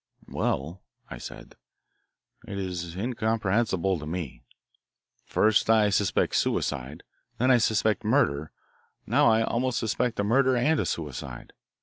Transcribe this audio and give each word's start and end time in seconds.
"Well," 0.29 0.81
I 1.11 1.19
said, 1.19 1.57
"it 2.47 2.57
is 2.57 2.95
incomprehensible 2.95 3.99
to 3.99 4.07
me. 4.07 4.41
First 5.27 5.69
I 5.69 5.91
suspected 5.91 6.37
suicide. 6.39 7.03
Then 7.37 7.51
I 7.51 7.59
suspected 7.59 8.07
murder. 8.07 8.51
Now 9.05 9.27
I 9.27 9.43
almost 9.43 9.77
suspect 9.77 10.19
a 10.19 10.23
murder 10.23 10.57
and 10.57 10.79
a 10.79 10.87
suicide. 10.87 11.53